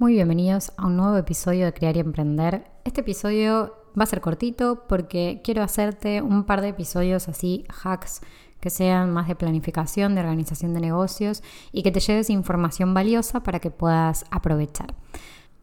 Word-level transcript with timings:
Muy 0.00 0.14
bienvenidos 0.14 0.72
a 0.78 0.86
un 0.86 0.96
nuevo 0.96 1.14
episodio 1.18 1.66
de 1.66 1.74
Crear 1.74 1.94
y 1.94 2.00
Emprender. 2.00 2.64
Este 2.84 3.02
episodio 3.02 3.74
va 3.98 4.04
a 4.04 4.06
ser 4.06 4.22
cortito 4.22 4.86
porque 4.88 5.42
quiero 5.44 5.62
hacerte 5.62 6.22
un 6.22 6.44
par 6.44 6.62
de 6.62 6.68
episodios 6.68 7.28
así, 7.28 7.66
hacks, 7.84 8.22
que 8.60 8.70
sean 8.70 9.12
más 9.12 9.28
de 9.28 9.34
planificación, 9.34 10.14
de 10.14 10.22
organización 10.22 10.72
de 10.72 10.80
negocios 10.80 11.42
y 11.70 11.82
que 11.82 11.92
te 11.92 12.00
lleves 12.00 12.30
información 12.30 12.94
valiosa 12.94 13.42
para 13.42 13.58
que 13.58 13.70
puedas 13.70 14.24
aprovechar. 14.30 14.94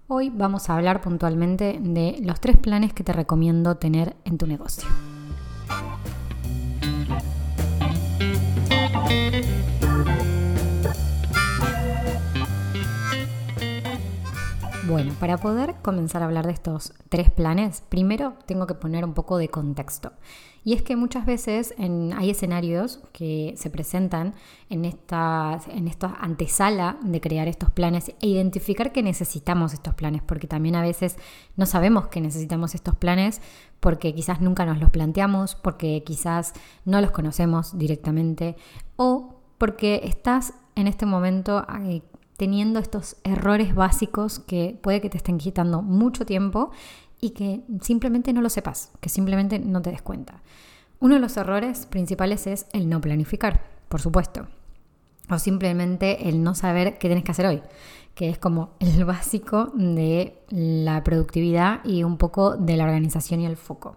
Hoy 0.08 0.30
vamos 0.30 0.70
a 0.70 0.76
hablar 0.76 1.02
puntualmente 1.02 1.80
de 1.82 2.20
los 2.22 2.40
tres 2.40 2.58
planes 2.58 2.94
que 2.94 3.04
te 3.04 3.14
recomiendo 3.14 3.78
tener 3.78 4.18
en 4.24 4.38
tu 4.38 4.46
negocio. 4.46 4.88
Bueno, 14.98 15.14
para 15.20 15.38
poder 15.38 15.76
comenzar 15.84 16.24
a 16.24 16.26
hablar 16.26 16.48
de 16.48 16.54
estos 16.54 16.92
tres 17.10 17.30
planes, 17.30 17.84
primero 17.88 18.34
tengo 18.48 18.66
que 18.66 18.74
poner 18.74 19.06
un 19.06 19.14
poco 19.14 19.38
de 19.38 19.48
contexto. 19.48 20.12
Y 20.64 20.74
es 20.74 20.82
que 20.82 20.96
muchas 20.96 21.28
veces 21.28 21.76
hay 21.78 22.32
escenarios 22.32 23.00
que 23.12 23.54
se 23.58 23.70
presentan 23.70 24.34
en 24.72 24.86
esta, 24.86 25.60
en 25.68 25.88
esta 25.88 26.16
antesala 26.20 26.98
de 27.04 27.22
crear 27.22 27.48
estos 27.48 27.70
planes 27.70 28.10
e 28.22 28.28
identificar 28.28 28.92
que 28.92 29.04
necesitamos 29.04 29.72
estos 29.76 29.94
planes, 29.94 30.24
porque 30.24 30.48
también 30.48 30.76
a 30.76 30.82
veces 30.82 31.18
no 31.58 31.68
sabemos 31.68 32.08
que 32.08 32.20
necesitamos 32.20 32.74
estos 32.74 32.96
planes 32.96 33.40
porque 33.80 34.16
quizás 34.16 34.42
nunca 34.42 34.66
nos 34.66 34.80
los 34.80 34.90
planteamos, 34.90 35.54
porque 35.54 36.02
quizás 36.04 36.54
no 36.86 37.02
los 37.02 37.12
conocemos 37.12 37.78
directamente 37.78 38.56
o 38.96 39.36
porque 39.60 40.02
estás 40.06 40.56
en 40.74 40.88
este 40.88 41.06
momento 41.06 41.68
eh, 41.84 42.02
teniendo 42.38 42.80
estos 42.80 43.18
errores 43.24 43.76
básicos 43.76 44.40
que 44.40 44.80
puede 44.82 45.02
que 45.02 45.10
te 45.10 45.18
estén 45.18 45.38
quitando 45.38 45.82
mucho 45.82 46.26
tiempo 46.26 46.72
y 47.20 47.32
que 47.32 47.64
simplemente 47.82 48.32
no 48.32 48.42
lo 48.42 48.50
sepas, 48.50 48.92
que 49.02 49.10
simplemente 49.10 49.60
no 49.60 49.82
te 49.82 49.92
des 49.92 50.02
cuenta. 50.02 50.42
Uno 51.00 51.16
de 51.16 51.20
los 51.20 51.36
errores 51.38 51.86
principales 51.86 52.48
es 52.48 52.68
el 52.74 52.90
no 52.90 53.02
planificar, 53.02 53.64
por 53.90 54.02
supuesto, 54.02 54.48
o 55.30 55.40
simplemente 55.40 56.30
el 56.30 56.44
no 56.44 56.56
saber 56.56 56.98
qué 56.98 57.08
tienes 57.08 57.24
que 57.24 57.32
hacer 57.32 57.46
hoy 57.46 57.62
que 58.18 58.30
es 58.30 58.40
como 58.40 58.72
el 58.80 59.06
básico 59.06 59.72
de 59.76 60.42
la 60.50 61.04
productividad 61.04 61.86
y 61.86 62.04
un 62.04 62.18
poco 62.18 62.58
de 62.58 62.76
la 62.76 62.86
organización 62.86 63.42
y 63.42 63.46
el 63.46 63.58
foco. 63.58 63.96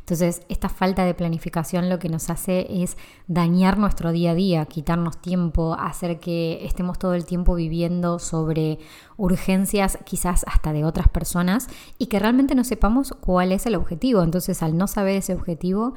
Entonces, 0.00 0.42
esta 0.50 0.68
falta 0.68 1.06
de 1.06 1.14
planificación 1.14 1.88
lo 1.88 1.98
que 1.98 2.10
nos 2.10 2.28
hace 2.28 2.66
es 2.82 2.98
dañar 3.28 3.78
nuestro 3.78 4.12
día 4.12 4.32
a 4.32 4.34
día, 4.34 4.66
quitarnos 4.66 5.22
tiempo, 5.22 5.74
hacer 5.74 6.20
que 6.20 6.66
estemos 6.66 6.98
todo 6.98 7.14
el 7.14 7.24
tiempo 7.24 7.54
viviendo 7.54 8.18
sobre 8.18 8.78
urgencias 9.16 9.98
quizás 10.04 10.44
hasta 10.46 10.74
de 10.74 10.84
otras 10.84 11.08
personas 11.08 11.68
y 11.96 12.06
que 12.06 12.18
realmente 12.18 12.54
no 12.54 12.64
sepamos 12.64 13.14
cuál 13.20 13.52
es 13.52 13.64
el 13.64 13.76
objetivo. 13.76 14.22
Entonces, 14.22 14.62
al 14.62 14.76
no 14.76 14.86
saber 14.86 15.16
ese 15.16 15.32
objetivo, 15.32 15.94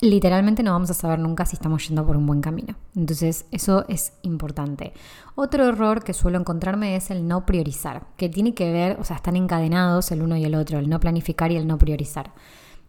literalmente 0.00 0.62
no 0.62 0.72
vamos 0.72 0.90
a 0.90 0.94
saber 0.94 1.18
nunca 1.18 1.44
si 1.46 1.56
estamos 1.56 1.86
yendo 1.86 2.06
por 2.06 2.16
un 2.16 2.26
buen 2.26 2.40
camino. 2.40 2.76
Entonces, 2.96 3.46
eso 3.50 3.84
es 3.88 4.12
importante. 4.22 4.92
Otro 5.34 5.68
error 5.68 6.02
que 6.02 6.14
suelo 6.14 6.38
encontrarme 6.38 6.96
es 6.96 7.10
el 7.10 7.26
no 7.26 7.46
priorizar, 7.46 8.06
que 8.16 8.28
tiene 8.28 8.54
que 8.54 8.72
ver, 8.72 8.98
o 9.00 9.04
sea, 9.04 9.16
están 9.16 9.36
encadenados 9.36 10.10
el 10.12 10.22
uno 10.22 10.36
y 10.36 10.44
el 10.44 10.54
otro, 10.54 10.78
el 10.78 10.88
no 10.88 11.00
planificar 11.00 11.52
y 11.52 11.56
el 11.56 11.66
no 11.66 11.78
priorizar. 11.78 12.32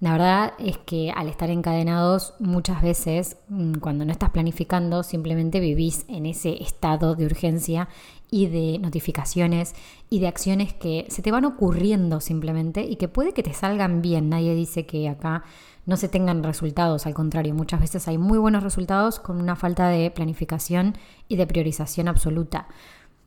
La 0.01 0.13
verdad 0.13 0.53
es 0.57 0.79
que 0.79 1.11
al 1.15 1.29
estar 1.29 1.51
encadenados 1.51 2.33
muchas 2.39 2.81
veces 2.81 3.37
mm, 3.49 3.75
cuando 3.75 4.03
no 4.03 4.11
estás 4.11 4.31
planificando 4.31 5.03
simplemente 5.03 5.59
vivís 5.59 6.05
en 6.07 6.25
ese 6.25 6.61
estado 6.61 7.13
de 7.13 7.27
urgencia 7.27 7.87
y 8.31 8.47
de 8.47 8.79
notificaciones 8.79 9.75
y 10.09 10.19
de 10.19 10.27
acciones 10.27 10.73
que 10.73 11.05
se 11.09 11.21
te 11.21 11.29
van 11.29 11.45
ocurriendo 11.45 12.19
simplemente 12.19 12.83
y 12.83 12.95
que 12.95 13.09
puede 13.09 13.33
que 13.33 13.43
te 13.43 13.53
salgan 13.53 14.01
bien. 14.01 14.29
Nadie 14.29 14.55
dice 14.55 14.87
que 14.87 15.07
acá 15.07 15.43
no 15.85 15.97
se 15.97 16.09
tengan 16.09 16.43
resultados, 16.43 17.05
al 17.05 17.13
contrario, 17.13 17.53
muchas 17.53 17.79
veces 17.79 18.07
hay 18.07 18.17
muy 18.17 18.39
buenos 18.39 18.63
resultados 18.63 19.19
con 19.19 19.39
una 19.39 19.55
falta 19.55 19.87
de 19.89 20.09
planificación 20.09 20.95
y 21.27 21.35
de 21.35 21.45
priorización 21.45 22.07
absoluta. 22.07 22.67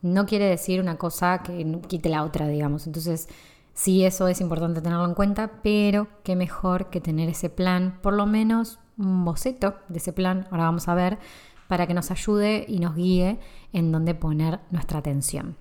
No 0.01 0.25
quiere 0.25 0.45
decir 0.45 0.81
una 0.81 0.97
cosa 0.97 1.41
que 1.41 1.79
quite 1.87 2.09
la 2.09 2.23
otra, 2.23 2.49
digamos. 2.49 2.85
Entonces, 2.85 3.29
Sí, 3.75 4.05
eso 4.05 4.29
es 4.29 4.39
importante 4.39 4.81
tenerlo 4.81 5.05
en 5.05 5.13
cuenta, 5.13 5.51
pero 5.61 6.07
qué 6.23 6.37
mejor 6.37 6.89
que 6.89 7.01
tener 7.01 7.27
ese 7.27 7.49
plan, 7.49 7.99
por 8.01 8.13
lo 8.13 8.25
menos 8.25 8.79
un 8.97 9.25
boceto 9.25 9.75
de 9.89 9.97
ese 9.97 10.13
plan, 10.13 10.47
ahora 10.49 10.63
vamos 10.63 10.87
a 10.87 10.95
ver, 10.95 11.19
para 11.67 11.85
que 11.85 11.93
nos 11.93 12.09
ayude 12.09 12.65
y 12.69 12.79
nos 12.79 12.95
guíe 12.95 13.37
en 13.73 13.91
dónde 13.91 14.15
poner 14.15 14.61
nuestra 14.71 14.99
atención. 14.99 15.57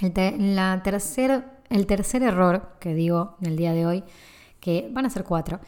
El, 0.00 0.56
la 0.56 0.80
tercer, 0.82 1.44
el 1.68 1.86
tercer 1.86 2.22
error 2.22 2.70
que 2.80 2.94
digo 2.94 3.36
en 3.42 3.48
el 3.48 3.56
día 3.58 3.74
de 3.74 3.84
hoy, 3.84 4.04
que 4.58 4.88
van 4.90 5.04
a 5.04 5.10
ser 5.10 5.24
cuatro, 5.24 5.60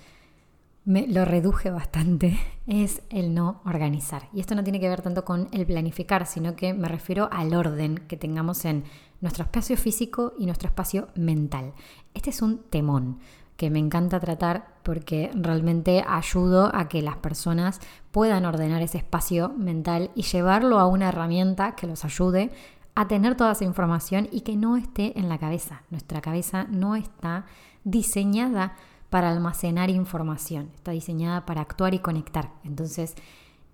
me 0.89 1.07
lo 1.07 1.27
reduje 1.27 1.71
bastante, 1.71 2.39
es 2.67 3.03
el 3.11 3.35
no 3.35 3.61
organizar. 3.67 4.31
Y 4.33 4.41
esto 4.41 4.55
no 4.55 4.65
tiene 4.65 4.81
que 4.81 4.89
ver 4.89 5.03
tanto 5.03 5.23
con 5.23 5.49
el 5.53 5.67
planificar, 5.67 6.25
sino 6.25 6.57
que 6.57 6.73
me 6.73 6.89
refiero 6.89 7.29
al 7.31 7.55
orden 7.55 7.99
que 8.09 8.17
tengamos 8.17 8.65
en 8.65 8.85
nuestro 9.21 9.45
espacio 9.45 9.77
físico 9.77 10.33
y 10.39 10.47
nuestro 10.47 10.69
espacio 10.69 11.09
mental. 11.15 11.75
Este 12.15 12.31
es 12.31 12.41
un 12.41 12.63
temón 12.71 13.19
que 13.59 13.69
me 13.69 13.79
encanta 13.79 14.19
tratar 14.19 14.79
porque 14.83 15.31
realmente 15.35 16.03
ayudo 16.09 16.75
a 16.75 16.89
que 16.89 17.03
las 17.03 17.17
personas 17.17 17.81
puedan 18.11 18.47
ordenar 18.47 18.81
ese 18.81 18.97
espacio 18.97 19.51
mental 19.51 20.11
y 20.15 20.23
llevarlo 20.23 20.79
a 20.79 20.87
una 20.87 21.11
herramienta 21.11 21.75
que 21.75 21.87
los 21.87 22.07
ayude 22.07 22.51
a 22.95 23.09
tener 23.09 23.37
toda 23.37 23.53
esa 23.53 23.65
información 23.65 24.27
y 24.33 24.41
que 24.41 24.57
no 24.57 24.79
esté 24.79 25.19
en 25.19 25.29
la 25.29 25.37
cabeza. 25.37 25.83
Nuestra 25.91 26.23
cabeza 26.23 26.65
no 26.71 26.97
está 26.97 27.45
diseñada 27.85 28.75
para 29.11 29.31
almacenar 29.31 29.91
información, 29.91 30.71
está 30.75 30.93
diseñada 30.93 31.47
para 31.47 31.63
actuar 31.63 31.95
y 31.95 31.99
conectar. 31.99 32.53
Entonces, 32.65 33.15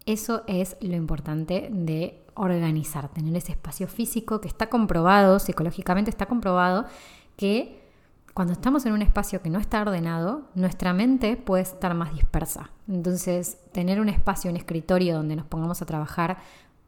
eso 0.07 0.43
es 0.47 0.77
lo 0.81 0.97
importante 0.97 1.69
de 1.73 2.23
organizar, 2.35 3.09
tener 3.09 3.35
ese 3.37 3.53
espacio 3.53 3.89
físico 3.89 4.41
que 4.41 4.49
está 4.49 4.69
comprobado, 4.69 5.39
psicológicamente 5.39 6.11
está 6.11 6.27
comprobado, 6.27 6.85
que 7.37 7.83
cuando 8.35 8.53
estamos 8.53 8.85
en 8.85 8.93
un 8.93 9.03
espacio 9.03 9.41
que 9.41 9.51
no 9.51 9.61
está 9.61 9.81
ordenado, 9.81 10.43
nuestra 10.55 10.93
mente 10.93 11.37
puede 11.37 11.63
estar 11.63 11.95
más 11.95 12.13
dispersa. 12.13 12.71
Entonces, 12.89 13.59
tener 13.73 14.01
un 14.01 14.09
espacio, 14.09 14.51
un 14.51 14.57
escritorio 14.57 15.17
donde 15.17 15.37
nos 15.37 15.47
pongamos 15.47 15.81
a 15.83 15.87
trabajar 15.87 16.39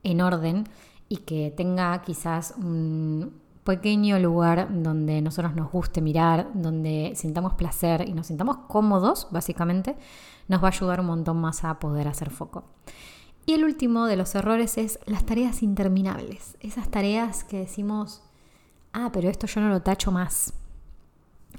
en 0.03 0.21
orden 0.21 0.65
y 1.09 1.19
que 1.19 1.53
tenga 1.57 2.03
quizás 2.03 2.55
un 2.59 3.46
pequeño 3.67 4.19
lugar 4.19 4.69
donde 4.71 5.21
nosotros 5.21 5.55
nos 5.55 5.71
guste 5.71 6.01
mirar, 6.01 6.49
donde 6.55 7.13
sintamos 7.15 7.53
placer 7.53 8.09
y 8.09 8.15
nos 8.15 8.29
sintamos 8.29 8.57
cómodos, 8.69 9.29
básicamente, 9.31 9.97
nos 10.49 10.63
va 10.63 10.69
a 10.69 10.71
ayudar 10.71 11.01
un 11.01 11.07
montón 11.07 11.39
más 11.39 11.65
a 11.65 11.79
poder 11.79 12.09
hacer 12.09 12.31
foco. 12.31 12.65
Y 13.45 13.53
el 13.53 13.65
último 13.65 14.07
de 14.07 14.17
los 14.17 14.35
errores 14.35 14.79
es 14.79 14.99
las 15.05 15.27
tareas 15.27 15.63
interminables. 15.63 16.57
Esas 16.61 16.89
tareas 16.91 17.45
que 17.45 17.59
decimos, 17.59 18.23
ah, 18.95 19.11
pero 19.13 19.29
esto 19.29 19.47
yo 19.47 19.61
no 19.61 19.69
lo 19.69 19.83
tacho 19.83 20.11
más. 20.11 20.55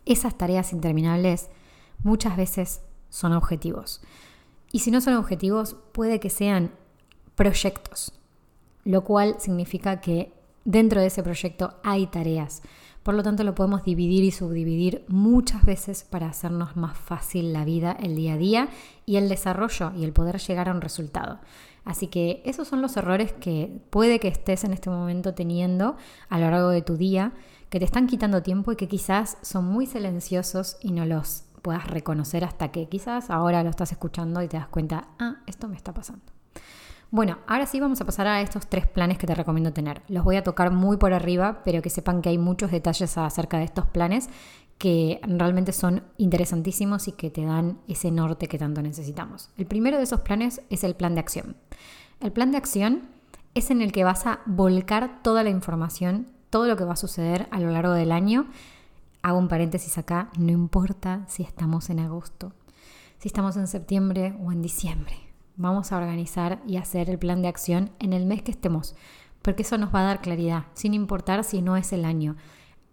Esas 0.06 0.36
tareas 0.36 0.74
interminables 0.74 1.50
muchas 2.04 2.36
veces 2.36 2.82
son 3.10 3.34
objetivos. 3.34 4.02
Y 4.72 4.80
si 4.80 4.92
no 4.92 5.02
son 5.02 5.14
objetivos, 5.14 5.76
puede 5.92 6.20
que 6.20 6.30
sean 6.30 6.72
proyectos, 7.36 8.14
lo 8.84 9.04
cual 9.04 9.36
significa 9.40 10.02
que 10.02 10.37
dentro 10.68 11.00
de 11.00 11.08
ese 11.08 11.24
proyecto 11.24 11.76
hay 11.82 12.08
tareas. 12.08 12.62
Por 13.02 13.16
lo 13.16 13.24
tanto, 13.24 13.46
lo 13.46 13.56
podemos 13.56 13.84
dividir 13.84 14.26
y 14.26 14.32
subdividir 14.32 15.06
muchas 15.08 15.64
veces 15.64 16.04
para 16.04 16.28
hacernos 16.28 16.76
más 16.76 16.98
fácil 16.98 17.54
la 17.54 17.64
vida, 17.64 17.96
el 18.02 18.18
día 18.18 18.34
a 18.34 18.38
día 18.38 18.70
y 19.06 19.16
el 19.16 19.30
desarrollo 19.30 19.94
y 19.96 20.04
el 20.04 20.12
poder 20.12 20.40
llegar 20.40 20.68
a 20.68 20.74
un 20.74 20.82
resultado. 20.82 21.40
Así 21.86 22.08
que 22.08 22.42
esos 22.46 22.68
son 22.68 22.82
los 22.82 22.98
errores 22.98 23.32
que 23.32 23.82
puede 23.90 24.20
que 24.20 24.28
estés 24.28 24.66
en 24.66 24.74
este 24.74 24.90
momento 24.90 25.34
teniendo 25.34 25.96
a 26.28 26.38
lo 26.38 26.52
largo 26.52 26.70
de 26.70 26.82
tu 26.82 26.98
día, 26.98 27.32
que 27.70 27.80
te 27.80 27.86
están 27.86 28.08
quitando 28.08 28.44
tiempo 28.44 28.74
y 28.74 28.76
que 28.76 28.90
quizás 28.90 29.38
son 29.42 29.64
muy 29.64 29.86
silenciosos 29.86 30.76
y 30.82 30.92
no 30.92 31.06
los 31.06 31.46
puedas 31.62 31.88
reconocer 31.88 32.44
hasta 32.44 32.74
que 32.74 32.90
quizás 32.90 33.30
ahora 33.30 33.64
lo 33.64 33.70
estás 33.70 33.94
escuchando 33.94 34.42
y 34.42 34.50
te 34.50 34.58
das 34.58 34.68
cuenta, 34.68 35.08
ah, 35.18 35.38
esto 35.48 35.70
me 35.70 35.78
está 35.78 35.94
pasando. 35.94 36.37
Bueno, 37.10 37.38
ahora 37.48 37.66
sí 37.66 37.80
vamos 37.80 38.02
a 38.02 38.06
pasar 38.06 38.28
a 38.28 38.42
estos 38.42 38.68
tres 38.68 38.86
planes 38.86 39.18
que 39.18 39.28
te 39.28 39.34
recomiendo 39.34 39.72
tener. 39.72 40.02
Los 40.10 40.26
voy 40.26 40.36
a 40.36 40.44
tocar 40.44 40.72
muy 40.72 40.98
por 40.98 41.14
arriba, 41.14 41.62
pero 41.64 41.82
que 41.82 41.90
sepan 41.90 42.22
que 42.22 42.30
hay 42.30 42.38
muchos 42.38 42.70
detalles 42.70 43.18
acerca 43.18 43.58
de 43.58 43.64
estos 43.64 43.86
planes 43.86 44.30
que 44.78 45.22
realmente 45.24 45.72
son 45.72 46.04
interesantísimos 46.18 47.08
y 47.08 47.14
que 47.14 47.30
te 47.32 47.46
dan 47.46 47.80
ese 47.88 48.12
norte 48.12 48.48
que 48.48 48.60
tanto 48.60 48.82
necesitamos. 48.82 49.50
El 49.58 49.66
primero 49.68 49.98
de 49.98 50.04
esos 50.04 50.20
planes 50.20 50.62
es 50.70 50.84
el 50.84 50.96
plan 50.96 51.16
de 51.16 51.22
acción. 51.22 51.56
El 52.20 52.34
plan 52.34 52.52
de 52.52 52.58
acción 52.58 53.04
es 53.54 53.72
en 53.72 53.82
el 53.82 53.94
que 53.94 54.04
vas 54.04 54.26
a 54.28 54.42
volcar 54.46 55.22
toda 55.24 55.44
la 55.44 55.50
información, 55.50 56.28
todo 56.50 56.68
lo 56.68 56.76
que 56.76 56.84
va 56.84 56.94
a 56.94 56.98
suceder 56.98 57.48
a 57.52 57.60
lo 57.62 57.72
largo 57.72 57.94
del 57.94 58.12
año. 58.12 58.48
Hago 59.22 59.40
un 59.40 59.48
paréntesis 59.48 59.98
acá, 59.98 60.30
no 60.38 60.52
importa 60.52 61.24
si 61.30 61.42
estamos 61.42 61.90
en 61.90 62.00
agosto, 62.00 62.52
si 63.18 63.30
estamos 63.30 63.56
en 63.56 63.68
septiembre 63.68 64.36
o 64.44 64.52
en 64.52 64.62
diciembre 64.62 65.27
vamos 65.58 65.92
a 65.92 65.98
organizar 65.98 66.62
y 66.66 66.78
hacer 66.78 67.10
el 67.10 67.20
plan 67.20 67.42
de 67.42 67.50
acción 67.50 67.92
en 68.00 68.14
el 68.14 68.26
mes 68.26 68.42
que 68.42 68.52
estemos, 68.52 68.96
porque 69.42 69.64
eso 69.64 69.78
nos 69.78 69.94
va 69.94 70.02
a 70.02 70.04
dar 70.04 70.22
claridad, 70.22 70.66
sin 70.74 70.94
importar 70.94 71.44
si 71.44 71.62
no 71.62 71.76
es 71.76 71.92
el 71.92 72.06
año. 72.06 72.36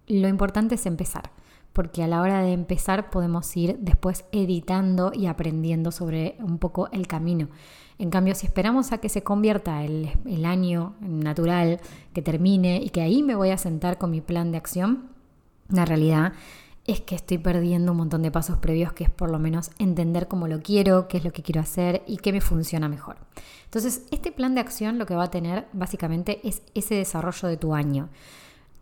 lo 0.07 0.29
importante 0.29 0.75
es 0.75 0.85
empezar, 0.87 1.31
porque 1.73 2.03
a 2.03 2.09
la 2.09 2.21
hora 2.21 2.41
de 2.41 2.53
empezar 2.53 3.11
podemos 3.11 3.57
ir 3.57 3.79
después 3.81 4.25
editando 4.33 5.13
y 5.15 5.27
aprendiendo 5.27 5.93
sobre 5.93 6.37
un 6.41 6.59
poco 6.59 6.89
el 6.93 7.07
camino. 7.07 7.49
En 7.99 8.11
cambio, 8.11 8.35
si 8.35 8.47
esperamos 8.47 8.93
a 8.93 8.99
que 8.99 9.09
se 9.09 9.23
convierta 9.23 9.85
el, 9.85 10.45
año 10.45 10.95
natural, 11.01 11.81
que 12.13 12.23
termine 12.23 12.81
y 12.83 12.91
que 12.91 13.03
ahí 13.03 13.23
me 13.23 13.35
voy 13.35 13.51
a 13.51 13.59
sentar 13.59 13.99
con 13.99 14.11
mi 14.11 14.21
plan 14.21 14.51
de 14.51 14.59
acción, 14.59 15.11
la 15.69 15.85
realidad 15.85 16.33
es 16.87 17.01
que 17.01 17.15
estoy 17.15 17.39
perdiendo 17.39 17.93
un 17.93 17.99
montón 17.99 18.23
de 18.23 18.31
pasos 18.31 18.59
previos, 18.59 18.93
que 18.93 19.05
es 19.05 19.11
por 19.11 19.31
lo 19.31 19.39
menos 19.39 19.71
entender 19.79 20.29
cómo 20.29 20.49
lo 20.49 20.61
quiero, 20.61 21.09
qué 21.09 21.17
es 21.17 21.25
lo 21.25 21.33
que 21.33 21.43
quiero 21.43 21.61
hacer 21.61 22.03
y 22.07 22.19
qué 22.19 22.33
me 22.33 22.41
funciona 22.41 22.89
mejor. 22.89 23.17
Entonces, 23.65 24.03
este 24.11 24.33
plan 24.33 24.55
de 24.55 24.61
acción 24.61 24.99
lo 24.99 25.07
que 25.07 25.15
va 25.15 25.25
a 25.25 25.31
tener 25.31 25.67
básicamente 25.73 26.47
es 26.47 26.63
ese 26.75 26.95
desarrollo 26.95 27.49
de 27.49 27.57
tu 27.57 27.75
año. 27.75 28.11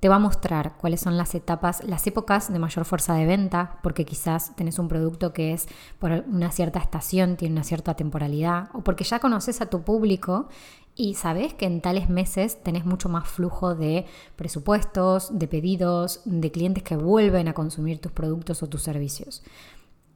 Te 0.01 0.09
va 0.09 0.17
a 0.17 0.19
mostrar 0.19 0.77
cuáles 0.79 1.01
son 1.01 1.17
las 1.17 1.33
etapas, 1.37 1.85
las 1.85 2.05
épocas 2.09 2.53
de 2.53 2.59
mayor 2.59 2.85
fuerza 2.85 3.15
de 3.15 3.25
venta, 3.25 3.79
porque 3.85 4.05
quizás 4.05 4.57
tenés 4.57 4.81
un 4.81 4.89
producto 4.89 5.33
que 5.33 5.53
es 5.53 5.69
por 6.01 6.11
una 6.27 6.51
cierta 6.51 6.81
estación, 6.81 7.37
tiene 7.37 7.55
una 7.55 7.63
cierta 7.63 7.95
temporalidad, 7.95 8.69
o 8.73 8.83
porque 8.83 9.05
ya 9.05 9.21
conoces 9.21 9.61
a 9.61 9.67
tu 9.67 9.83
público 9.83 10.49
y 10.95 11.15
sabes 11.15 11.55
que 11.55 11.67
en 11.67 11.81
tales 11.81 12.11
meses 12.11 12.63
tenés 12.63 12.85
mucho 12.85 13.09
más 13.09 13.27
flujo 13.27 13.75
de 13.75 14.05
presupuestos, 14.37 15.39
de 15.39 15.49
pedidos, 15.49 16.21
de 16.25 16.51
clientes 16.51 16.83
que 16.83 16.97
vuelven 16.97 17.49
a 17.49 17.55
consumir 17.55 17.99
tus 17.99 18.13
productos 18.13 18.63
o 18.63 18.69
tus 18.69 18.83
servicios. 18.83 19.43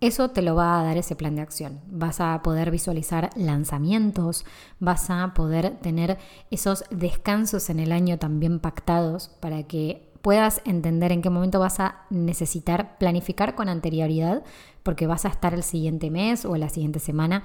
Eso 0.03 0.29
te 0.29 0.43
lo 0.43 0.55
va 0.55 0.79
a 0.79 0.85
dar 0.85 0.99
ese 0.99 1.17
plan 1.17 1.37
de 1.37 1.41
acción. 1.41 1.81
Vas 1.91 2.21
a 2.21 2.43
poder 2.43 2.71
visualizar 2.71 3.31
lanzamientos, 3.35 4.45
vas 4.79 5.09
a 5.09 5.33
poder 5.33 5.79
tener 5.81 6.19
esos 6.51 6.85
descansos 6.91 7.71
en 7.71 7.81
el 7.81 7.93
año 7.93 8.19
también 8.19 8.61
pactados 8.61 9.29
para 9.41 9.63
que 9.63 10.13
puedas 10.21 10.61
entender 10.67 11.13
en 11.13 11.23
qué 11.23 11.31
momento 11.31 11.61
vas 11.61 11.81
a 11.81 12.05
necesitar 12.11 12.99
planificar 12.99 13.55
con 13.55 13.71
anterioridad 13.71 14.45
porque 14.83 15.07
vas 15.07 15.25
a 15.25 15.29
estar 15.29 15.55
el 15.55 15.63
siguiente 15.63 16.11
mes 16.11 16.45
o 16.45 16.55
la 16.57 16.69
siguiente 16.69 16.99
semana 16.99 17.45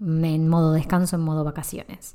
en 0.00 0.48
modo 0.48 0.72
descanso, 0.72 1.16
en 1.16 1.22
modo 1.22 1.44
vacaciones 1.44 2.14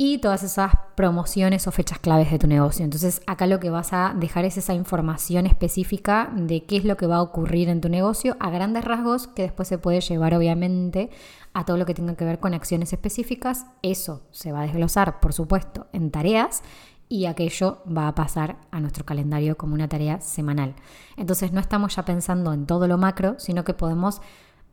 y 0.00 0.18
todas 0.18 0.44
esas 0.44 0.72
promociones 0.94 1.66
o 1.66 1.72
fechas 1.72 1.98
claves 1.98 2.30
de 2.30 2.38
tu 2.38 2.46
negocio. 2.46 2.84
Entonces 2.84 3.20
acá 3.26 3.48
lo 3.48 3.58
que 3.58 3.68
vas 3.68 3.92
a 3.92 4.14
dejar 4.16 4.44
es 4.44 4.56
esa 4.56 4.72
información 4.72 5.44
específica 5.44 6.30
de 6.34 6.64
qué 6.64 6.76
es 6.76 6.84
lo 6.84 6.96
que 6.96 7.08
va 7.08 7.16
a 7.16 7.22
ocurrir 7.22 7.68
en 7.68 7.80
tu 7.80 7.88
negocio 7.88 8.36
a 8.38 8.48
grandes 8.48 8.84
rasgos 8.84 9.26
que 9.26 9.42
después 9.42 9.66
se 9.66 9.76
puede 9.76 10.00
llevar 10.00 10.34
obviamente 10.34 11.10
a 11.52 11.64
todo 11.64 11.76
lo 11.76 11.84
que 11.84 11.94
tenga 11.94 12.14
que 12.14 12.24
ver 12.24 12.38
con 12.38 12.54
acciones 12.54 12.92
específicas. 12.92 13.66
Eso 13.82 14.22
se 14.30 14.52
va 14.52 14.60
a 14.60 14.66
desglosar, 14.66 15.18
por 15.18 15.32
supuesto, 15.32 15.88
en 15.92 16.12
tareas 16.12 16.62
y 17.08 17.26
aquello 17.26 17.82
va 17.84 18.06
a 18.06 18.14
pasar 18.14 18.58
a 18.70 18.78
nuestro 18.78 19.04
calendario 19.04 19.56
como 19.56 19.74
una 19.74 19.88
tarea 19.88 20.20
semanal. 20.20 20.76
Entonces 21.16 21.50
no 21.52 21.58
estamos 21.58 21.96
ya 21.96 22.04
pensando 22.04 22.52
en 22.52 22.66
todo 22.66 22.86
lo 22.86 22.98
macro, 22.98 23.34
sino 23.38 23.64
que 23.64 23.74
podemos 23.74 24.20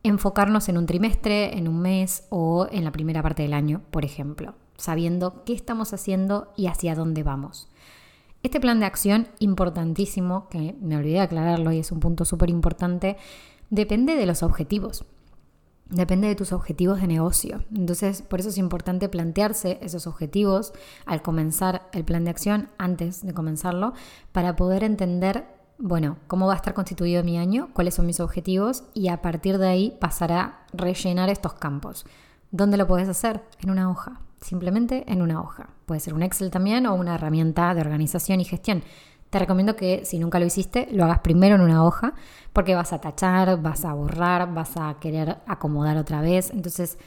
enfocarnos 0.04 0.68
en 0.68 0.78
un 0.78 0.86
trimestre, 0.86 1.58
en 1.58 1.66
un 1.66 1.80
mes 1.80 2.28
o 2.30 2.68
en 2.70 2.84
la 2.84 2.92
primera 2.92 3.22
parte 3.24 3.42
del 3.42 3.54
año, 3.54 3.82
por 3.90 4.04
ejemplo 4.04 4.54
sabiendo 4.76 5.44
qué 5.44 5.52
estamos 5.52 5.92
haciendo 5.92 6.52
y 6.56 6.66
hacia 6.66 6.94
dónde 6.94 7.22
vamos. 7.22 7.68
Este 8.42 8.60
plan 8.60 8.78
de 8.78 8.86
acción 8.86 9.26
importantísimo, 9.40 10.48
que 10.48 10.76
me 10.80 10.96
olvidé 10.96 11.14
de 11.14 11.20
aclararlo 11.20 11.72
y 11.72 11.80
es 11.80 11.90
un 11.90 12.00
punto 12.00 12.24
súper 12.24 12.48
importante, 12.48 13.16
depende 13.70 14.14
de 14.14 14.24
los 14.26 14.44
objetivos. 14.44 15.04
Depende 15.88 16.28
de 16.28 16.34
tus 16.34 16.52
objetivos 16.52 17.00
de 17.00 17.06
negocio. 17.06 17.64
Entonces, 17.74 18.22
por 18.22 18.40
eso 18.40 18.48
es 18.48 18.58
importante 18.58 19.08
plantearse 19.08 19.78
esos 19.82 20.06
objetivos 20.06 20.72
al 21.06 21.22
comenzar 21.22 21.88
el 21.92 22.04
plan 22.04 22.24
de 22.24 22.30
acción, 22.30 22.68
antes 22.78 23.24
de 23.24 23.34
comenzarlo, 23.34 23.94
para 24.32 24.56
poder 24.56 24.84
entender, 24.84 25.46
bueno, 25.78 26.18
cómo 26.26 26.46
va 26.46 26.54
a 26.54 26.56
estar 26.56 26.74
constituido 26.74 27.24
mi 27.24 27.38
año, 27.38 27.70
cuáles 27.72 27.94
son 27.94 28.06
mis 28.06 28.20
objetivos 28.20 28.84
y 28.94 29.08
a 29.08 29.22
partir 29.22 29.58
de 29.58 29.68
ahí 29.68 29.96
pasar 30.00 30.32
a 30.32 30.66
rellenar 30.72 31.30
estos 31.30 31.54
campos. 31.54 32.04
¿Dónde 32.50 32.76
lo 32.76 32.86
puedes 32.86 33.08
hacer? 33.08 33.42
En 33.60 33.70
una 33.70 33.90
hoja 33.90 34.20
simplemente 34.46 35.04
en 35.06 35.22
una 35.22 35.40
hoja. 35.40 35.68
Puede 35.84 36.00
ser 36.00 36.14
un 36.14 36.22
Excel 36.22 36.50
también 36.50 36.86
o 36.86 36.94
una 36.94 37.16
herramienta 37.16 37.74
de 37.74 37.80
organización 37.80 38.40
y 38.40 38.44
gestión. 38.44 38.82
Te 39.30 39.38
recomiendo 39.38 39.76
que 39.76 40.04
si 40.04 40.18
nunca 40.18 40.38
lo 40.38 40.46
hiciste, 40.46 40.88
lo 40.92 41.04
hagas 41.04 41.18
primero 41.18 41.56
en 41.56 41.60
una 41.60 41.84
hoja, 41.84 42.14
porque 42.52 42.74
vas 42.74 42.92
a 42.92 43.00
tachar, 43.00 43.60
vas 43.60 43.84
a 43.84 43.92
borrar, 43.92 44.54
vas 44.54 44.76
a 44.76 44.96
querer 45.00 45.38
acomodar 45.46 45.96
otra 45.96 46.20
vez. 46.20 46.50
Entonces, 46.50 46.98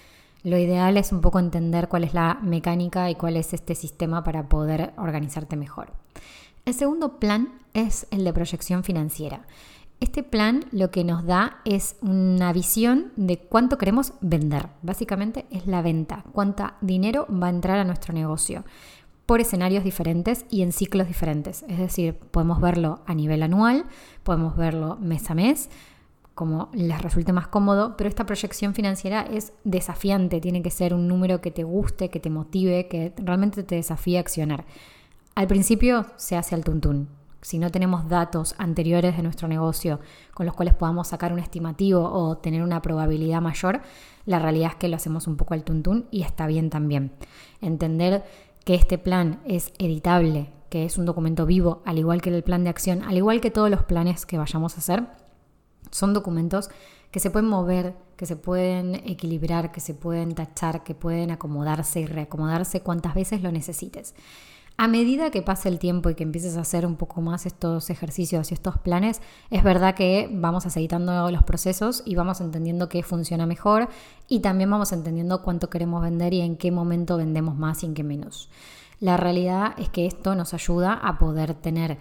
lo 0.43 0.57
ideal 0.57 0.97
es 0.97 1.11
un 1.11 1.21
poco 1.21 1.39
entender 1.39 1.87
cuál 1.87 2.03
es 2.03 2.13
la 2.13 2.37
mecánica 2.41 3.09
y 3.09 3.15
cuál 3.15 3.37
es 3.37 3.53
este 3.53 3.75
sistema 3.75 4.23
para 4.23 4.47
poder 4.47 4.93
organizarte 4.97 5.55
mejor. 5.55 5.93
El 6.65 6.73
segundo 6.73 7.19
plan 7.19 7.53
es 7.73 8.05
el 8.11 8.23
de 8.23 8.33
proyección 8.33 8.83
financiera. 8.83 9.45
Este 9.99 10.23
plan 10.23 10.63
lo 10.71 10.91
que 10.91 11.03
nos 11.03 11.25
da 11.25 11.59
es 11.65 11.97
una 12.01 12.53
visión 12.53 13.11
de 13.17 13.37
cuánto 13.37 13.77
queremos 13.77 14.13
vender. 14.21 14.69
Básicamente 14.81 15.45
es 15.51 15.67
la 15.67 15.81
venta, 15.81 16.23
cuánto 16.31 16.71
dinero 16.79 17.27
va 17.29 17.47
a 17.47 17.51
entrar 17.51 17.79
a 17.79 17.83
nuestro 17.83 18.13
negocio 18.13 18.63
por 19.25 19.41
escenarios 19.41 19.83
diferentes 19.83 20.45
y 20.49 20.61
en 20.61 20.71
ciclos 20.71 21.07
diferentes. 21.07 21.63
Es 21.67 21.77
decir, 21.77 22.15
podemos 22.15 22.61
verlo 22.61 23.01
a 23.05 23.13
nivel 23.13 23.43
anual, 23.43 23.85
podemos 24.23 24.55
verlo 24.55 24.95
mes 24.95 25.29
a 25.29 25.35
mes, 25.35 25.69
como 26.33 26.69
les 26.73 27.01
resulte 27.01 27.33
más 27.33 27.47
cómodo, 27.47 27.97
pero 27.97 28.07
esta 28.07 28.25
proyección 28.25 28.73
financiera 28.73 29.21
es 29.21 29.51
desafiante, 29.65 30.39
tiene 30.39 30.63
que 30.63 30.71
ser 30.71 30.93
un 30.93 31.09
número 31.09 31.41
que 31.41 31.51
te 31.51 31.65
guste, 31.65 32.09
que 32.09 32.21
te 32.21 32.29
motive, 32.29 32.87
que 32.87 33.13
realmente 33.17 33.63
te 33.63 33.75
desafíe 33.75 34.17
a 34.17 34.21
accionar. 34.21 34.65
Al 35.35 35.47
principio 35.47 36.05
se 36.15 36.37
hace 36.37 36.55
al 36.55 36.63
tuntún, 36.63 37.09
si 37.41 37.59
no 37.59 37.71
tenemos 37.71 38.07
datos 38.09 38.55
anteriores 38.57 39.15
de 39.15 39.23
nuestro 39.23 39.47
negocio 39.47 39.99
con 40.33 40.45
los 40.45 40.55
cuales 40.55 40.73
podamos 40.73 41.07
sacar 41.07 41.33
un 41.33 41.39
estimativo 41.39 42.03
o 42.03 42.37
tener 42.37 42.63
una 42.63 42.81
probabilidad 42.81 43.41
mayor, 43.41 43.81
la 44.25 44.39
realidad 44.39 44.71
es 44.71 44.75
que 44.75 44.87
lo 44.87 44.95
hacemos 44.95 45.27
un 45.27 45.37
poco 45.37 45.53
al 45.53 45.63
tuntún 45.63 46.07
y 46.11 46.21
está 46.23 46.47
bien 46.47 46.69
también. 46.69 47.11
Entender 47.61 48.23
que 48.65 48.75
este 48.75 48.97
plan 48.97 49.39
es 49.45 49.71
editable, 49.79 50.51
que 50.69 50.85
es 50.85 50.97
un 50.97 51.05
documento 51.05 51.45
vivo, 51.45 51.81
al 51.85 51.97
igual 51.97 52.21
que 52.21 52.29
el 52.29 52.43
plan 52.43 52.63
de 52.63 52.69
acción, 52.69 53.03
al 53.03 53.17
igual 53.17 53.41
que 53.41 53.51
todos 53.51 53.69
los 53.69 53.83
planes 53.83 54.25
que 54.25 54.37
vayamos 54.37 54.75
a 54.75 54.79
hacer, 54.79 55.07
son 55.91 56.13
documentos 56.13 56.69
que 57.11 57.19
se 57.19 57.31
pueden 57.31 57.49
mover, 57.49 57.95
que 58.15 58.25
se 58.25 58.35
pueden 58.35 58.95
equilibrar, 58.95 59.71
que 59.71 59.79
se 59.79 59.93
pueden 59.93 60.35
tachar, 60.35 60.83
que 60.83 60.93
pueden 60.93 61.31
acomodarse 61.31 62.01
y 62.01 62.05
reacomodarse 62.05 62.81
cuantas 62.81 63.15
veces 63.15 63.41
lo 63.41 63.51
necesites. 63.51 64.13
A 64.81 64.87
medida 64.87 65.29
que 65.29 65.41
pase 65.41 65.67
el 65.67 65.77
tiempo 65.77 66.09
y 66.09 66.15
que 66.15 66.23
empieces 66.23 66.55
a 66.55 66.61
hacer 66.61 66.85
un 66.85 66.95
poco 66.95 67.19
más 67.19 67.45
estos 67.45 67.89
ejercicios 67.89 68.49
y 68.49 68.53
estos 68.53 68.77
planes, 68.77 69.21
es 69.49 69.61
verdad 69.61 69.93
que 69.93 70.29
vamos 70.31 70.65
aceitando 70.65 71.29
los 71.31 71.43
procesos 71.43 72.01
y 72.05 72.15
vamos 72.15 72.39
entendiendo 72.39 72.87
qué 72.87 73.03
funciona 73.03 73.45
mejor 73.45 73.89
y 74.29 74.39
también 74.39 74.71
vamos 74.71 74.93
entendiendo 74.93 75.41
cuánto 75.41 75.69
queremos 75.69 76.01
vender 76.01 76.33
y 76.33 76.39
en 76.39 76.55
qué 76.55 76.71
momento 76.71 77.17
vendemos 77.17 77.57
más 77.57 77.83
y 77.83 77.87
en 77.87 77.93
qué 77.93 78.05
menos. 78.05 78.49
La 79.01 79.17
realidad 79.17 79.73
es 79.77 79.89
que 79.89 80.05
esto 80.05 80.33
nos 80.33 80.53
ayuda 80.53 80.93
a 80.93 81.17
poder 81.17 81.55
tener 81.55 81.97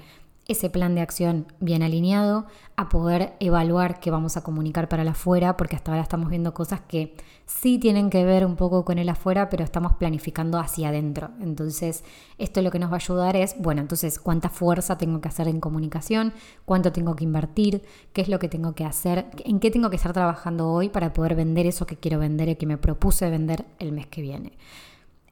ese 0.48 0.70
plan 0.70 0.94
de 0.94 1.02
acción 1.02 1.46
bien 1.60 1.82
alineado, 1.82 2.46
a 2.74 2.88
poder 2.88 3.34
evaluar 3.38 4.00
qué 4.00 4.10
vamos 4.10 4.38
a 4.38 4.42
comunicar 4.42 4.88
para 4.88 5.02
el 5.02 5.08
afuera, 5.08 5.58
porque 5.58 5.76
hasta 5.76 5.92
ahora 5.92 6.02
estamos 6.02 6.30
viendo 6.30 6.54
cosas 6.54 6.80
que 6.80 7.14
sí 7.44 7.78
tienen 7.78 8.08
que 8.08 8.24
ver 8.24 8.46
un 8.46 8.56
poco 8.56 8.84
con 8.84 8.98
el 8.98 9.10
afuera, 9.10 9.50
pero 9.50 9.62
estamos 9.62 9.92
planificando 9.96 10.58
hacia 10.58 10.88
adentro. 10.88 11.30
Entonces, 11.40 12.02
esto 12.38 12.62
lo 12.62 12.70
que 12.70 12.78
nos 12.78 12.90
va 12.90 12.94
a 12.94 12.96
ayudar 12.96 13.36
es, 13.36 13.56
bueno, 13.58 13.82
entonces, 13.82 14.18
¿cuánta 14.18 14.48
fuerza 14.48 14.96
tengo 14.96 15.20
que 15.20 15.28
hacer 15.28 15.48
en 15.48 15.60
comunicación? 15.60 16.32
¿Cuánto 16.64 16.92
tengo 16.92 17.14
que 17.14 17.24
invertir? 17.24 17.82
¿Qué 18.14 18.22
es 18.22 18.28
lo 18.28 18.38
que 18.38 18.48
tengo 18.48 18.74
que 18.74 18.86
hacer? 18.86 19.26
¿En 19.44 19.60
qué 19.60 19.70
tengo 19.70 19.90
que 19.90 19.96
estar 19.96 20.14
trabajando 20.14 20.70
hoy 20.70 20.88
para 20.88 21.12
poder 21.12 21.34
vender 21.34 21.66
eso 21.66 21.86
que 21.86 21.96
quiero 21.96 22.18
vender 22.18 22.48
y 22.48 22.56
que 22.56 22.66
me 22.66 22.78
propuse 22.78 23.28
vender 23.28 23.66
el 23.78 23.92
mes 23.92 24.06
que 24.06 24.22
viene? 24.22 24.52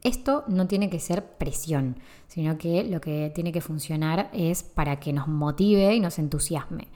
Esto 0.07 0.45
no 0.47 0.67
tiene 0.67 0.89
que 0.89 1.01
ser 1.01 1.21
presión, 1.37 1.97
sino 2.29 2.57
que 2.57 2.85
lo 2.85 3.01
que 3.01 3.29
tiene 3.35 3.51
que 3.51 3.59
funcionar 3.59 4.29
es 4.31 4.63
para 4.63 5.01
que 5.01 5.11
nos 5.11 5.27
motive 5.27 5.93
y 5.93 5.99
nos 5.99 6.17
entusiasme. 6.17 6.87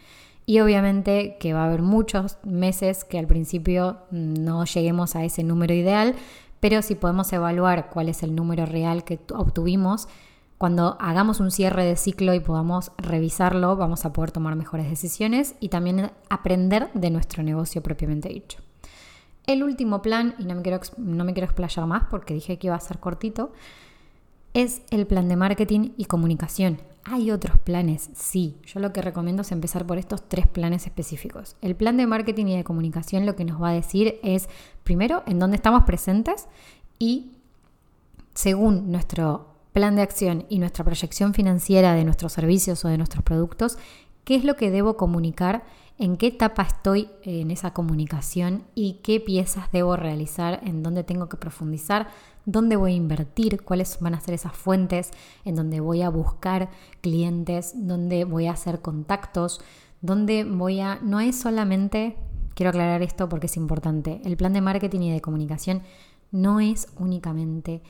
Y 0.45 0.61
obviamente 0.61 1.35
que 1.37 1.51
va 1.51 1.63
a 1.63 1.65
haber 1.65 1.81
muchos 1.81 2.37
meses 2.45 3.03
que 3.03 3.19
al 3.19 3.27
principio 3.27 3.97
no 4.11 4.63
lleguemos 4.63 5.17
a 5.17 5.25
ese 5.25 5.43
número 5.43 5.73
ideal, 5.73 6.15
pero 6.61 6.81
si 6.81 6.95
podemos 6.95 7.33
evaluar 7.33 7.89
cuál 7.89 8.07
es 8.07 8.23
el 8.23 8.33
número 8.33 8.65
real 8.65 9.03
que 9.03 9.19
obtuvimos, 9.33 10.07
cuando 10.57 10.95
hagamos 11.01 11.41
un 11.41 11.51
cierre 11.51 11.83
de 11.83 11.97
ciclo 11.97 12.33
y 12.33 12.39
podamos 12.39 12.93
revisarlo, 12.97 13.75
vamos 13.75 14.05
a 14.05 14.13
poder 14.13 14.31
tomar 14.31 14.55
mejores 14.55 14.89
decisiones 14.89 15.55
y 15.59 15.67
también 15.67 16.11
aprender 16.29 16.89
de 16.93 17.09
nuestro 17.09 17.43
negocio 17.43 17.83
propiamente 17.83 18.29
dicho. 18.29 18.59
El 19.51 19.63
último 19.63 20.01
plan, 20.01 20.33
y 20.39 20.45
no 20.45 20.55
me, 20.55 20.61
quiero, 20.61 20.79
no 20.95 21.25
me 21.25 21.33
quiero 21.33 21.45
explayar 21.45 21.85
más 21.85 22.03
porque 22.09 22.33
dije 22.33 22.57
que 22.57 22.67
iba 22.67 22.75
a 22.77 22.79
ser 22.79 22.99
cortito, 22.99 23.51
es 24.53 24.81
el 24.91 25.05
plan 25.05 25.27
de 25.27 25.35
marketing 25.35 25.89
y 25.97 26.05
comunicación. 26.05 26.79
Hay 27.03 27.31
otros 27.31 27.59
planes, 27.59 28.11
sí. 28.13 28.55
Yo 28.63 28.79
lo 28.79 28.93
que 28.93 29.01
recomiendo 29.01 29.41
es 29.41 29.51
empezar 29.51 29.85
por 29.85 29.97
estos 29.97 30.29
tres 30.29 30.47
planes 30.47 30.85
específicos. 30.85 31.57
El 31.61 31.75
plan 31.75 31.97
de 31.97 32.07
marketing 32.07 32.45
y 32.45 32.55
de 32.55 32.63
comunicación 32.63 33.25
lo 33.25 33.35
que 33.35 33.43
nos 33.43 33.61
va 33.61 33.71
a 33.71 33.73
decir 33.73 34.19
es, 34.23 34.47
primero, 34.85 35.21
en 35.25 35.37
dónde 35.37 35.57
estamos 35.57 35.83
presentes 35.83 36.47
y 36.97 37.33
según 38.33 38.89
nuestro 38.89 39.53
plan 39.73 39.97
de 39.97 40.01
acción 40.01 40.45
y 40.47 40.59
nuestra 40.59 40.85
proyección 40.85 41.33
financiera 41.33 41.93
de 41.93 42.05
nuestros 42.05 42.31
servicios 42.31 42.85
o 42.85 42.87
de 42.87 42.97
nuestros 42.97 43.21
productos, 43.21 43.77
qué 44.23 44.35
es 44.35 44.45
lo 44.45 44.55
que 44.55 44.71
debo 44.71 44.95
comunicar, 44.95 45.65
en 46.01 46.17
qué 46.17 46.27
etapa 46.27 46.63
estoy 46.63 47.09
en 47.21 47.51
esa 47.51 47.75
comunicación 47.75 48.63
y 48.73 49.01
qué 49.03 49.19
piezas 49.19 49.71
debo 49.71 49.95
realizar, 49.95 50.59
en 50.63 50.81
dónde 50.81 51.03
tengo 51.03 51.29
que 51.29 51.37
profundizar, 51.37 52.07
dónde 52.43 52.75
voy 52.75 52.93
a 52.93 52.95
invertir, 52.95 53.61
cuáles 53.61 53.99
van 53.99 54.15
a 54.15 54.19
ser 54.19 54.33
esas 54.33 54.53
fuentes 54.53 55.11
en 55.45 55.53
donde 55.53 55.79
voy 55.79 56.01
a 56.01 56.09
buscar 56.09 56.71
clientes, 57.01 57.73
dónde 57.75 58.25
voy 58.25 58.47
a 58.47 58.53
hacer 58.53 58.81
contactos, 58.81 59.61
dónde 60.01 60.43
voy 60.43 60.79
a... 60.79 60.97
No 61.03 61.19
es 61.19 61.39
solamente, 61.39 62.17
quiero 62.55 62.71
aclarar 62.71 63.03
esto 63.03 63.29
porque 63.29 63.45
es 63.45 63.55
importante, 63.55 64.21
el 64.25 64.37
plan 64.37 64.53
de 64.53 64.61
marketing 64.61 65.01
y 65.01 65.11
de 65.11 65.21
comunicación 65.21 65.83
no 66.31 66.59
es 66.59 66.87
únicamente 66.97 67.83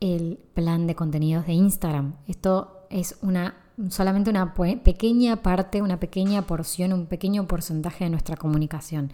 el 0.00 0.40
plan 0.54 0.88
de 0.88 0.96
contenidos 0.96 1.46
de 1.46 1.52
Instagram. 1.52 2.16
Esto 2.26 2.88
es 2.90 3.16
una 3.22 3.63
solamente 3.88 4.30
una 4.30 4.54
pequeña 4.54 5.36
parte, 5.36 5.82
una 5.82 5.98
pequeña 5.98 6.42
porción, 6.42 6.92
un 6.92 7.06
pequeño 7.06 7.46
porcentaje 7.46 8.04
de 8.04 8.10
nuestra 8.10 8.36
comunicación. 8.36 9.12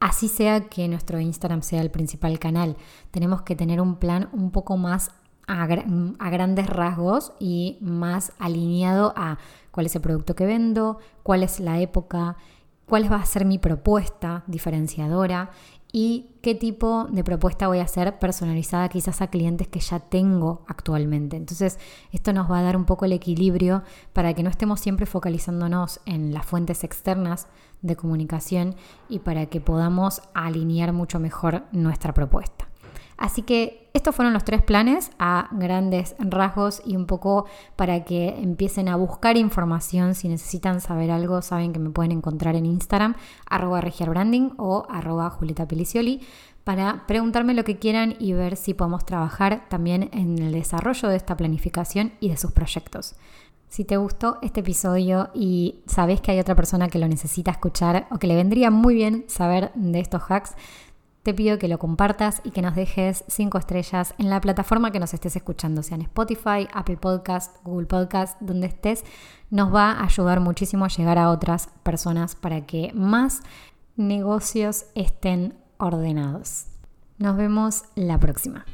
Así 0.00 0.28
sea 0.28 0.68
que 0.68 0.88
nuestro 0.88 1.20
Instagram 1.20 1.62
sea 1.62 1.82
el 1.82 1.90
principal 1.90 2.38
canal, 2.38 2.76
tenemos 3.10 3.42
que 3.42 3.54
tener 3.54 3.80
un 3.80 3.96
plan 3.96 4.30
un 4.32 4.50
poco 4.50 4.78
más 4.78 5.10
a, 5.46 5.66
grandes 6.30 6.66
rasgos 6.68 7.32
y 7.38 7.76
más 7.80 8.32
alineado 8.38 9.12
a 9.16 9.38
cuál 9.70 9.86
es 9.86 9.94
el 9.96 10.00
producto 10.00 10.34
que 10.34 10.46
vendo, 10.46 10.98
cuál 11.22 11.42
es 11.42 11.60
la 11.60 11.80
época, 11.80 12.36
cuál 12.86 13.10
va 13.12 13.16
a 13.16 13.26
ser 13.26 13.44
mi 13.44 13.58
propuesta 13.58 14.44
diferenciadora 14.46 15.50
y 15.92 16.36
qué 16.42 16.54
tipo 16.54 17.04
de 17.10 17.24
propuesta 17.24 17.66
voy 17.66 17.78
a 17.78 17.84
hacer 17.84 18.18
personalizada 18.18 18.88
quizás 18.88 19.20
a 19.22 19.28
clientes 19.28 19.68
que 19.68 19.80
ya 19.80 19.98
tengo 19.98 20.62
actualmente. 20.68 21.36
Entonces, 21.36 21.78
esto 22.12 22.32
nos 22.32 22.50
va 22.50 22.60
a 22.60 22.62
dar 22.62 22.76
un 22.76 22.84
poco 22.84 23.04
el 23.04 23.12
equilibrio 23.12 23.82
para 24.12 24.34
que 24.34 24.42
no 24.42 24.50
estemos 24.50 24.80
siempre 24.80 25.06
focalizándonos 25.06 26.00
en 26.06 26.32
las 26.32 26.46
fuentes 26.46 26.84
externas 26.84 27.48
de 27.82 27.96
comunicación 27.96 28.76
y 29.08 29.20
para 29.20 29.46
que 29.46 29.60
podamos 29.60 30.22
alinear 30.34 30.92
mucho 30.92 31.18
mejor 31.18 31.64
nuestra 31.72 32.14
propuesta. 32.14 32.69
Así 33.20 33.42
que 33.42 33.90
estos 33.92 34.16
fueron 34.16 34.32
los 34.32 34.44
tres 34.44 34.62
planes 34.62 35.10
a 35.18 35.48
grandes 35.52 36.16
rasgos 36.18 36.80
y 36.86 36.96
un 36.96 37.04
poco 37.06 37.44
para 37.76 38.02
que 38.04 38.30
empiecen 38.40 38.88
a 38.88 38.96
buscar 38.96 39.36
información. 39.36 40.14
Si 40.14 40.26
necesitan 40.26 40.80
saber 40.80 41.10
algo, 41.10 41.42
saben 41.42 41.74
que 41.74 41.78
me 41.78 41.90
pueden 41.90 42.12
encontrar 42.12 42.56
en 42.56 42.64
Instagram, 42.64 43.14
arroba 43.44 43.82
regiarbranding 43.82 44.54
o 44.56 44.86
arroba 44.88 45.28
Julieta 45.28 45.68
para 46.64 47.06
preguntarme 47.06 47.52
lo 47.52 47.64
que 47.64 47.78
quieran 47.78 48.16
y 48.18 48.32
ver 48.32 48.56
si 48.56 48.72
podemos 48.72 49.04
trabajar 49.04 49.68
también 49.68 50.08
en 50.12 50.38
el 50.38 50.52
desarrollo 50.52 51.10
de 51.10 51.16
esta 51.16 51.36
planificación 51.36 52.12
y 52.20 52.30
de 52.30 52.38
sus 52.38 52.52
proyectos. 52.52 53.16
Si 53.68 53.84
te 53.84 53.98
gustó 53.98 54.38
este 54.42 54.60
episodio 54.60 55.30
y 55.32 55.80
sabes 55.86 56.20
que 56.20 56.32
hay 56.32 56.40
otra 56.40 56.56
persona 56.56 56.88
que 56.88 56.98
lo 56.98 57.06
necesita 57.06 57.52
escuchar 57.52 58.08
o 58.10 58.18
que 58.18 58.26
le 58.26 58.34
vendría 58.34 58.70
muy 58.70 58.94
bien 58.94 59.24
saber 59.28 59.70
de 59.74 60.00
estos 60.00 60.22
hacks, 60.28 60.54
te 61.22 61.34
pido 61.34 61.58
que 61.58 61.68
lo 61.68 61.78
compartas 61.78 62.40
y 62.44 62.50
que 62.50 62.62
nos 62.62 62.74
dejes 62.74 63.24
5 63.28 63.58
estrellas 63.58 64.14
en 64.18 64.30
la 64.30 64.40
plataforma 64.40 64.90
que 64.90 65.00
nos 65.00 65.12
estés 65.12 65.36
escuchando, 65.36 65.82
sea 65.82 65.96
en 65.96 66.02
Spotify, 66.02 66.66
Apple 66.72 66.96
Podcast, 66.96 67.56
Google 67.62 67.86
Podcast, 67.86 68.40
donde 68.40 68.68
estés. 68.68 69.04
Nos 69.50 69.74
va 69.74 69.92
a 69.92 70.04
ayudar 70.04 70.40
muchísimo 70.40 70.84
a 70.84 70.88
llegar 70.88 71.18
a 71.18 71.30
otras 71.30 71.68
personas 71.82 72.34
para 72.34 72.62
que 72.66 72.92
más 72.94 73.42
negocios 73.96 74.86
estén 74.94 75.58
ordenados. 75.78 76.66
Nos 77.18 77.36
vemos 77.36 77.84
la 77.96 78.18
próxima. 78.18 78.64